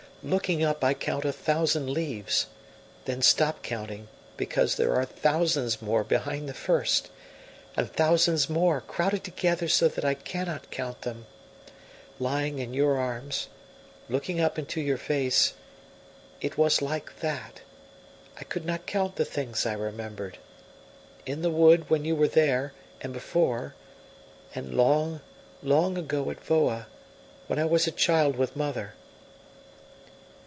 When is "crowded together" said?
8.81-9.67